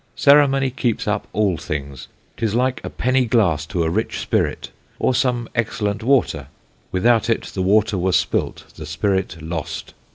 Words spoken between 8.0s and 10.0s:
spilt, the Spirit lost.